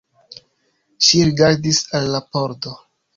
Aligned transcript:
Ŝi 1.07 1.19
rigardis 1.27 1.83
al 1.99 2.09
la 2.17 2.23
pordo. 2.31 2.73